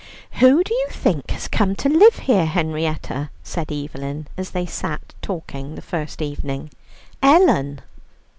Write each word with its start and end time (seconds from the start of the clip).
"Who 0.39 0.63
do 0.63 0.73
you 0.73 0.87
think 0.89 1.29
has 1.29 1.47
come 1.47 1.75
to 1.75 1.87
live 1.87 2.15
here, 2.25 2.47
Henrietta?" 2.47 3.29
said 3.43 3.71
Evelyn, 3.71 4.27
as 4.35 4.49
they 4.49 4.65
sat 4.65 5.13
talking 5.21 5.75
the 5.75 5.81
first 5.83 6.23
evening. 6.23 6.71
"Ellen." 7.21 7.81